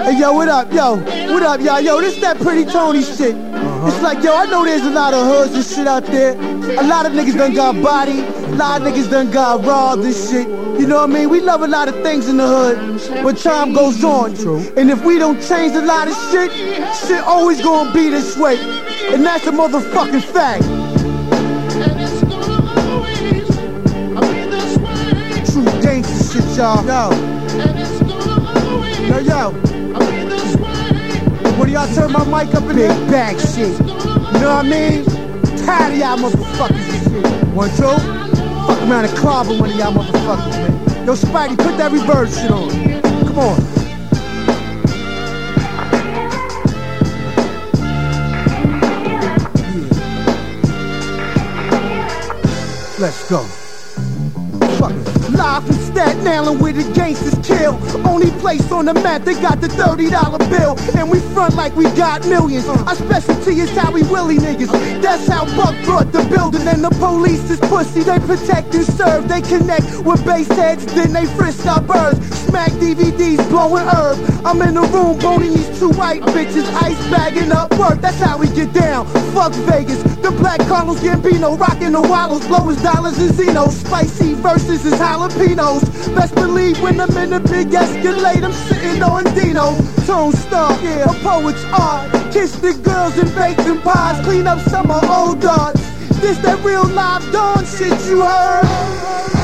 [0.00, 0.96] Hey yo, what up, yo?
[0.96, 1.80] What up, y'all?
[1.82, 3.34] Yo, this that pretty Tony shit.
[3.34, 3.88] Uh-huh.
[3.88, 6.32] It's like, yo, I know there's a lot of hoods and shit out there.
[6.80, 8.20] A lot of niggas done got body.
[8.20, 10.48] A lot of niggas done got robbed and shit.
[10.80, 11.28] You know what I mean?
[11.28, 14.30] We love a lot of things in the hood, but time goes on.
[14.78, 16.50] And if we don't change a lot of shit,
[17.06, 18.58] shit always gonna be this way.
[19.12, 20.79] And that's a motherfucking fact.
[26.32, 26.84] Shit, y'all.
[26.86, 27.10] Yo.
[29.08, 29.50] Yo, yo.
[31.58, 33.78] When y'all turn my mic up in Big bag shit.
[33.78, 35.04] You know what I mean?
[35.64, 37.48] Tired of y'all motherfuckers and shit.
[37.48, 37.82] One, two.
[38.66, 41.06] Fuck around and clobber one of y'all motherfuckers, man.
[41.06, 42.70] Yo, Spidey, put that reverse shit on.
[43.26, 43.58] Come on.
[53.00, 53.42] Let's go.
[54.78, 54.92] Fuck.
[55.30, 57.74] Live from Staten Island where the gangsters kill.
[58.06, 60.78] Only place on the map they got the $30 bill.
[60.96, 62.66] And we front like we got millions.
[62.68, 64.70] Our specialty is how we willy niggas.
[65.02, 66.66] That's how Buck brought the building.
[66.68, 68.02] And the police is pussy.
[68.02, 69.28] They protect and serve.
[69.28, 72.18] They connect with base heads, then they frisk our birds.
[72.46, 74.18] Smack DVDs, blowing herb.
[74.44, 76.66] I'm in the room boning these two white bitches.
[76.82, 78.00] Ice bagging up work.
[78.00, 79.06] That's how we get down.
[79.34, 80.02] Fuck Vegas.
[80.22, 82.46] The black Carlos Gambino rocking the wallows.
[82.48, 83.68] Lowest dollars in Zeno.
[83.68, 85.79] Spicy verses is jalapenos.
[86.14, 89.76] Best believe when I'm in a big Escalade, I'm sitting on Dino.
[90.06, 92.10] Tone Star, yeah, a poet's art.
[92.32, 94.24] Kiss the girls and bake them pies.
[94.24, 95.80] Clean up some of old darts.
[96.20, 99.39] This that real live dawn shit you heard?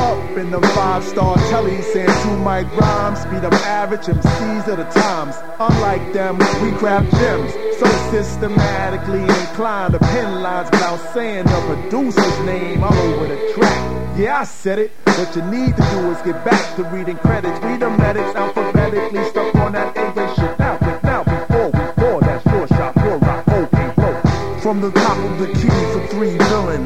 [0.00, 4.84] Up in the five-star telly saying two mic rhymes Beat up average MCs of the
[4.84, 5.36] times.
[5.58, 9.92] Unlike them, we craft gems So systematically inclined.
[9.92, 14.18] To pen lines Without saying the producer's name all over the track.
[14.18, 17.60] Yeah, I said it What you need to do is get back to reading credits.
[17.62, 20.58] Read the medics alphabetically Stuck on that English shit.
[20.58, 25.38] Now, now, before, before That's your shot, your rock, okay, bro From the top of
[25.40, 26.79] the key for three villain.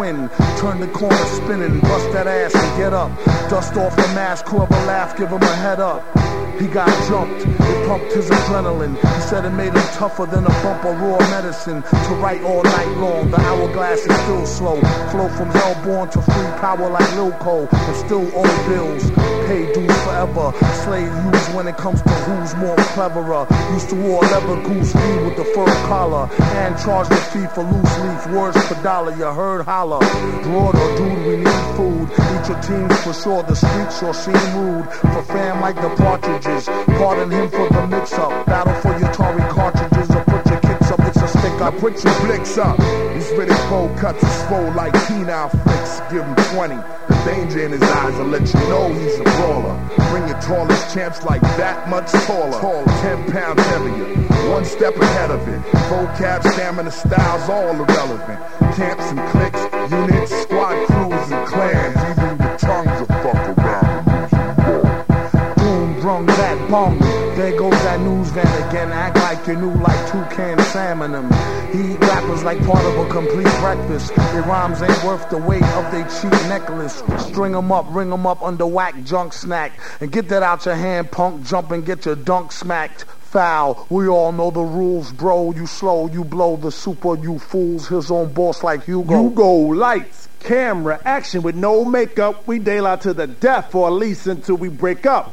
[0.00, 0.28] Swing.
[0.58, 3.10] Turn the corner spinning, bust that ass and get up.
[3.50, 6.02] Dust off the mask, whoever laugh, give him a head up.
[6.60, 8.94] He got jumped, it pumped his adrenaline.
[8.94, 11.82] He said it made him tougher than a bump of raw medicine.
[11.82, 14.78] To write all night long, the hourglass is still slow.
[15.10, 17.66] Flow from hellborn to free power like Lil Cole.
[17.72, 19.10] And still owe bills,
[19.48, 20.52] pay dues forever.
[20.84, 23.46] Slave use when it comes to who's more cleverer.
[23.72, 26.28] Used to wore leather goose fee with the fur collar.
[26.60, 29.16] And charged a fee for loose leaf, words per dollar.
[29.16, 29.89] You heard holler.
[29.98, 32.08] Broad or dude, we need food.
[32.12, 34.86] Eat your teams for sure, the streets sure seem rude.
[34.86, 36.66] For fam like the partridges.
[36.66, 38.46] Pardon him for the mix up.
[38.46, 39.89] Battle for your Atari cartridges
[41.62, 42.80] I put your blicks up.
[43.12, 46.00] He's spitting cold cuts and swole like penile flicks.
[46.10, 46.74] Give him 20.
[46.74, 49.76] The danger in his eyes will let you know he's a brawler.
[50.08, 52.58] Bring your tallest champs like that much taller.
[52.60, 54.06] Tall, 10 pounds heavier.
[54.50, 55.60] One step ahead of it.
[55.92, 58.40] Vocab, stamina, styles, all irrelevant.
[58.74, 61.96] Camps and cliques, units, squad crews and clans.
[62.08, 64.00] Even your tongues will fuck around.
[65.56, 66.98] Boom, brung that bum.
[67.36, 68.90] There goes that news van again.
[68.92, 71.12] Act you knew like two toucan salmon.
[71.72, 74.14] He eat rappers like part of a complete breakfast.
[74.14, 77.02] Their rhymes ain't worth the weight of their cheap necklace.
[77.18, 79.72] String 'em up, ring 'em up under whack junk snack.
[80.00, 81.44] And get that out your hand, punk.
[81.44, 83.04] Jump and get your dunk smacked.
[83.30, 85.52] Foul, we all know the rules, bro.
[85.52, 87.86] You slow, you blow the super, you fools.
[87.86, 89.22] His own boss like Hugo.
[89.22, 92.42] You go lights, camera, action with no makeup.
[92.46, 95.32] We daylight to the death, or at least until we break up.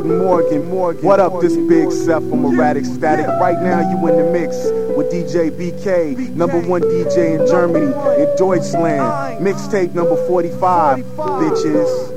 [0.00, 1.04] Morgan, Morgan.
[1.04, 3.26] What up, this big Seth from Erratic Static.
[3.26, 4.56] Right now, you in the mix
[4.96, 9.44] with DJ BK, number one DJ in Germany, in Deutschland.
[9.44, 12.11] Mixtape number 45, bitches.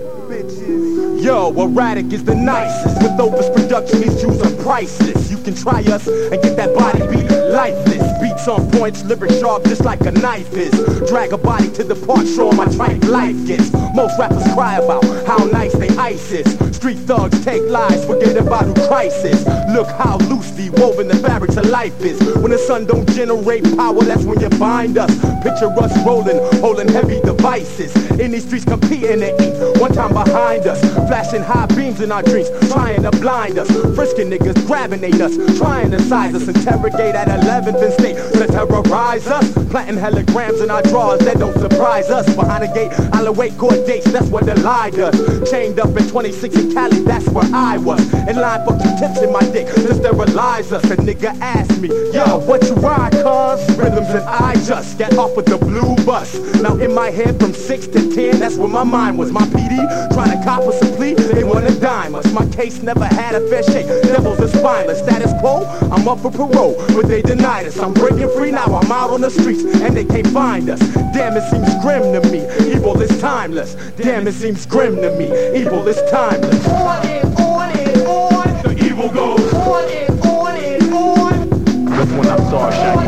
[1.26, 3.02] Yo, erratic is the nicest.
[3.02, 5.32] With Opus Production, these Jews are priceless.
[5.32, 8.06] You can try us and get that body beat lifeless.
[8.22, 10.70] Beats on points, lyric sharp just like a knife is.
[11.10, 13.74] Drag a body to the part, show my tripe life gets.
[13.96, 16.46] Most rappers cry about how nice they ice is.
[16.76, 19.48] Street thugs take lies, forget about who Christ is.
[19.74, 22.22] Look how loosely woven the fabrics of life is.
[22.38, 25.10] When the sun don't generate power, that's when you find us.
[25.42, 27.96] Picture us rolling, holding heavy devices.
[28.20, 29.82] In these streets competing to eat.
[29.82, 30.82] One time behind us,
[31.16, 33.72] flashing high beams in our dreams, trying to blind us.
[33.96, 38.46] Frisking niggas, grabbing they nuts, trying to size us, interrogate at 11th and state to
[38.46, 39.50] terrorize us.
[39.72, 42.26] Planting heligrams in our drawers that don't surprise us.
[42.36, 45.16] Behind the gate, I'll await court dates, that's what the lie does.
[45.50, 48.02] Chained up in 26 in Cali, that's where I was.
[48.28, 50.84] In line for two tips in my dick to sterilize us.
[50.84, 53.78] A nigga asked me, yo, what you ride, cuz?
[53.78, 56.36] Rhythms and I just get off with the blue bus.
[56.62, 59.32] Now in my head from 6 to 10, that's where my mind was.
[59.32, 59.76] My PD
[60.14, 60.80] trying to cop us
[61.14, 62.32] they wanna dime us.
[62.32, 65.00] My case never had a fair shake, devils are spineless.
[65.00, 67.78] Status quo, I'm up for parole, but they denied us.
[67.78, 70.80] I'm breaking free now, I'm out on the streets, and they can't find us.
[71.14, 72.42] Damn, it seems grim to me,
[72.72, 73.76] evil is timeless.
[73.98, 75.26] Damn, it seems grim to me,
[75.60, 76.68] evil is timeless.
[76.68, 78.64] On and on and on.
[78.64, 79.54] The evil goes.
[79.54, 81.86] On and on and on.
[81.86, 83.05] That's when I saw a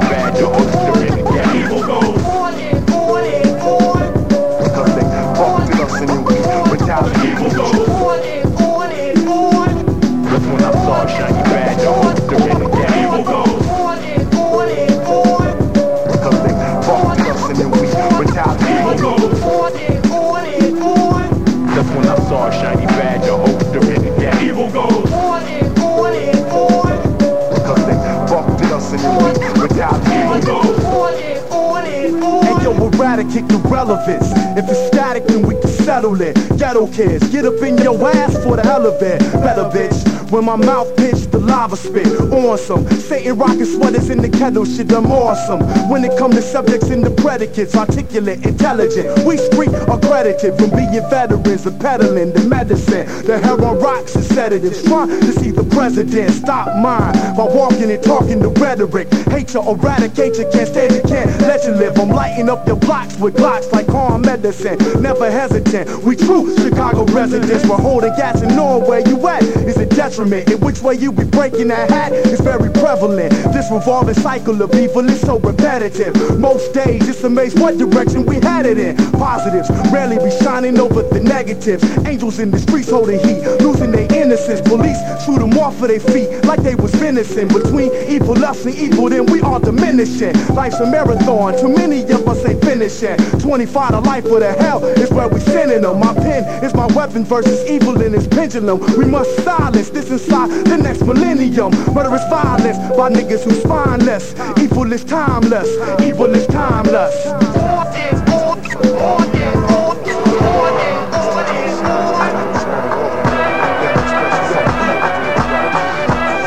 [33.38, 34.32] eradicate the relevance.
[34.58, 36.36] If it's static, then we can settle it.
[36.58, 39.20] Ghetto kids, get up in your ass for the hell of it.
[39.34, 44.22] Better bitch, When my mouth pitched the lava spit on some Satan rocking sweaters in
[44.22, 45.62] the kettle shit, I'm awesome.
[45.90, 49.26] When it come to subjects and the predicates, articulate, intelligent.
[49.26, 53.06] We street accredited from being veterans and peddling the medicine.
[53.26, 54.84] The heroin rocks and sedatives.
[54.84, 59.12] Trying to see the president stop mine by walking and talking the rhetoric.
[59.30, 62.00] Hate to eradicate you, can't stand you, can't let you live.
[62.00, 64.78] I'm lighting up your blocks with glocks like calm medicine.
[65.02, 66.04] Never hesitant.
[66.04, 67.68] We true Chicago residents.
[67.68, 70.50] We're holding gas in Norway, you at is a detriment.
[70.50, 73.32] In which way you be breaking that hat is very prevalent.
[73.54, 76.40] This revolving cycle of evil is so repetitive.
[76.40, 78.96] Most days it's amazed what direction we headed in.
[79.14, 81.84] Positives rarely be shining over the negatives.
[82.06, 84.62] Angels in the streets holding heat, losing their innocence.
[84.62, 87.48] Police shoot them off of their feet like they was venison.
[87.48, 90.34] Between evil, lust, and evil, then we are diminishing.
[90.54, 93.18] Life's a marathon, too many of us ain't finishing.
[93.40, 96.00] 25 to life for the hell is where we sending them.
[96.00, 98.80] My pen is my weapon versus evil in its pendulum.
[98.98, 101.72] We must silence this inside the next millennium.
[101.72, 104.34] Violence by niggas who spineless.
[104.60, 105.70] Evil is timeless.
[106.02, 107.14] Evil is timeless.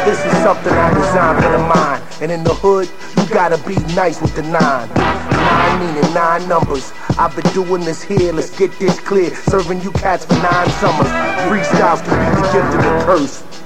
[0.04, 2.04] This is something I designed for the mind.
[2.20, 4.88] And in the hood, you gotta be nice with the nine.
[4.94, 6.92] Nine meaning nine numbers.
[7.18, 9.34] I've been doing this here, let's get this clear.
[9.34, 11.08] Serving you cats for nine summers.
[11.48, 13.59] Freestyles can be the gift and the curse.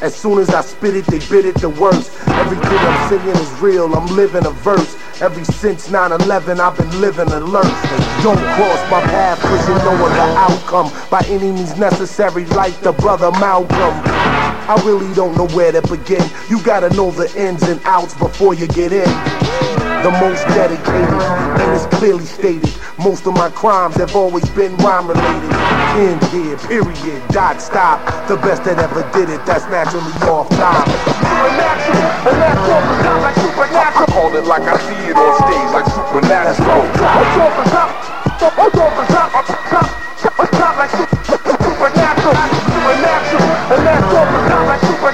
[0.00, 2.10] As soon as I spit it, they bit it the worst.
[2.26, 4.96] Everything I'm singing is real, I'm living a verse.
[5.20, 7.64] Every since 9-11, I've been living alert.
[8.22, 10.90] Don't cross my path, cause you know of the outcome.
[11.10, 13.68] By any means necessary, like the brother Malcolm.
[13.76, 16.26] I really don't know where to begin.
[16.48, 19.49] You gotta know the ins and outs before you get in.
[20.00, 21.12] The most dedicated,
[21.60, 22.72] and it's clearly stated.
[22.98, 25.52] Most of my crimes have always been rhyme related.
[26.00, 28.00] End here, period, dot, stop.
[28.26, 30.88] The best that ever did it, that's naturally off top.
[34.00, 36.80] I call it like I see it on stage, like supernatural.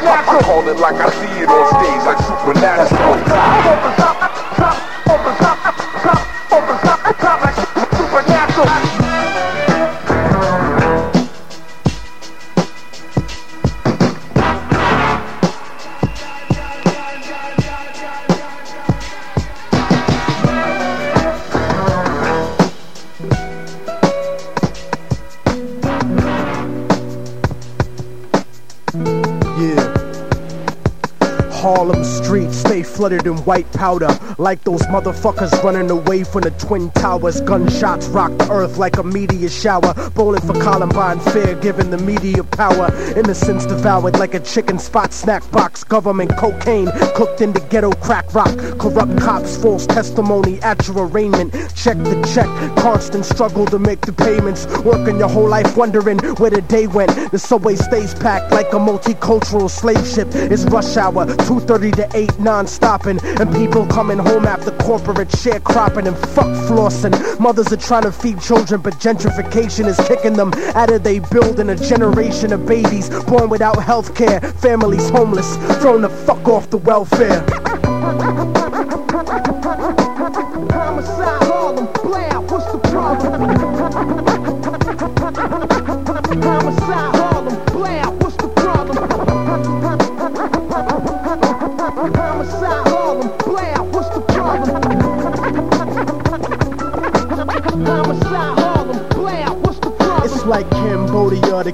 [0.06, 3.15] I call it like I see it on stage, like supernatural.
[33.06, 34.08] Flooded in white powder
[34.38, 37.40] Like those motherfuckers running away from the Twin Towers.
[37.40, 39.94] Gunshots rock the earth like a meteor shower.
[40.10, 42.92] Bowling for Columbine fair, giving the media power.
[43.16, 45.84] Innocence devoured like a chicken spot snack box.
[45.84, 48.54] Government cocaine cooked in the ghetto crack rock.
[48.78, 51.52] Corrupt cops, false testimony at your arraignment.
[51.74, 54.66] Check the check, constant struggle to make the payments.
[54.82, 57.30] Working your whole life wondering where the day went.
[57.30, 60.28] The subway stays packed like a multicultural slave ship.
[60.34, 63.18] It's rush hour, 2.30 to 8 non-stopping.
[63.40, 67.14] And people coming home after corporate sharecropping and fuck flossing.
[67.40, 71.70] Mothers are trying to feed children but gentrification is kicking them Out of they building.
[71.70, 76.78] A generation of babies Born without health care, families homeless Thrown the fuck off the
[76.78, 77.75] welfare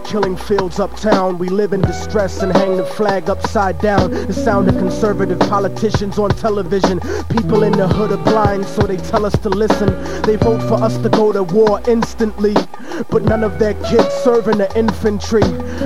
[0.04, 1.38] killing fields uptown.
[1.38, 4.10] We live in distress and hang the flag upside down.
[4.10, 7.00] The sound of conservative politicians on television.
[7.30, 9.88] People in the hood are blind, so they tell us to listen.
[10.22, 12.54] They vote for us to go to war instantly,
[13.10, 15.42] but none of their kids serve in the infantry.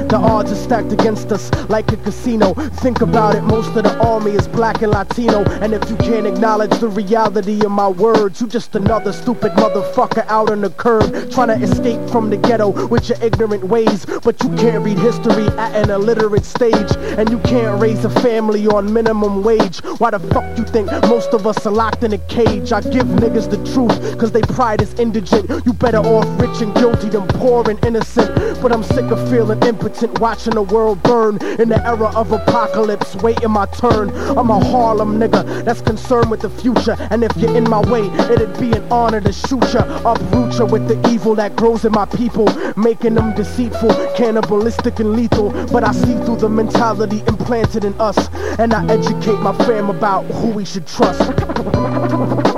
[0.08, 2.54] The odds are stacked against us like a casino.
[2.84, 5.44] Think about it, most of the army is black and Latino.
[5.62, 10.26] And if you can't acknowledge the reality of my words, you just another stupid motherfucker
[10.28, 14.06] out on the curb trying to escape from the ghetto with your ignorant ways.
[14.22, 18.66] But you can't read history at an illiterate stage, and you can't raise a family
[18.66, 19.78] on minimum wage.
[19.98, 22.72] Why the fuck you think most of us are locked in a cage?
[22.72, 25.48] I give niggas the truth, cause they pride is indigent.
[25.66, 28.34] You better off rich and guilty than poor and innocent.
[28.62, 33.14] But I'm sick of feeling impotent, watching the world burn in the era of apocalypse,
[33.16, 34.10] waiting my turn.
[34.36, 36.96] I'm a Harlem nigga that's concerned with the future.
[37.10, 40.64] And if you're in my way, it'd be an honor to shoot ya, uproot ya
[40.64, 45.50] with the evil that grows in my people, making them deceitful, cannibalistic, and lethal.
[45.72, 48.16] But I see through the mentality implanted in us,
[48.58, 52.55] and I educate my fam about who we should trust.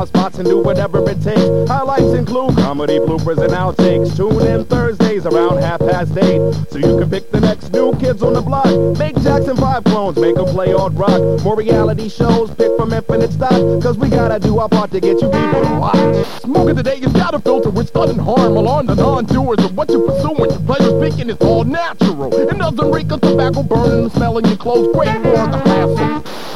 [0.00, 1.68] Spots and do whatever it takes.
[1.68, 4.16] Highlights include comedy bloopers and outtakes.
[4.16, 6.40] Tune in Thursdays around half past eight,
[6.70, 8.66] so you can pick the next new kids on the block.
[8.98, 11.20] Make Jackson 5 clones, make them play odd rock.
[11.44, 15.20] More reality shows, pick from infinite stock, cause we gotta do our part to get
[15.20, 16.26] you people to watch.
[16.40, 20.06] Smoking today is got a filter which doesn't harm alarm the non-doers of what you're
[20.06, 20.50] pursuing.
[20.50, 22.32] Your pleasure speaking is all natural.
[22.34, 24.94] It doesn't reek of tobacco burning and smelling your clothes.
[24.94, 26.51] Great for the hassle.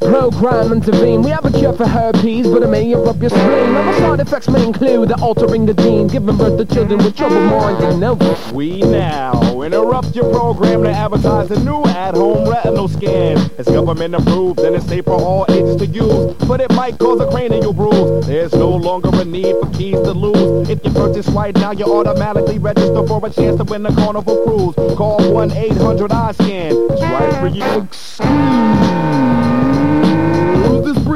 [0.00, 1.22] Program intervene.
[1.22, 3.74] We have a cure for herpes, but it may erupt your spleen.
[3.74, 7.42] Other side effects may include the altering the gene, giving birth to children with troubled
[7.44, 8.52] minds and nerves.
[8.52, 13.38] We now interrupt your program to advertise a new at-home retinal scan.
[13.58, 17.20] It's government approved and it's safe for all ages to use, but it might cause
[17.20, 18.26] a cranial bruise.
[18.26, 20.68] There's no longer a need for keys to lose.
[20.68, 24.36] If you purchase right now, you automatically register for a chance to win the Carnival
[24.44, 24.96] Cruise.
[24.96, 26.72] Call 1-800-I-SCAN.
[26.72, 27.88] It's right for you.
[27.90, 29.05] This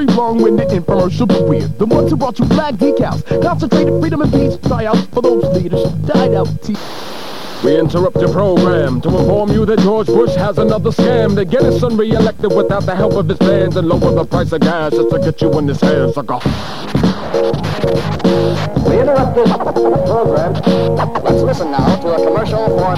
[0.07, 1.79] brief, long-winded infomercial weird.
[1.79, 5.45] The ones who brought you flag decals, concentrated freedom and peace, try out for those
[5.55, 6.49] leaders, died out.
[6.63, 6.77] T-
[7.63, 11.63] we interrupt your program to inform you that George Bush has another scam to get
[11.63, 14.93] his son re-elected without the help of his fans and lower the price of gas
[14.93, 16.39] just to get you in his hair, sucker.
[18.89, 20.55] We interrupt this program.
[21.23, 22.97] Let's listen now to a commercial for...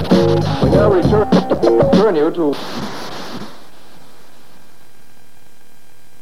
[0.63, 3.02] We now return, return you to...